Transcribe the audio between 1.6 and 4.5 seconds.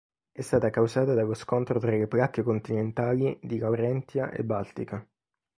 tra le placche continentali di Laurentia e